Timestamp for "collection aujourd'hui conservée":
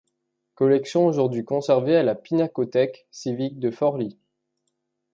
0.55-1.95